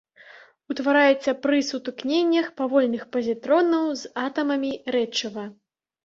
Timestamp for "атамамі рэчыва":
4.23-5.45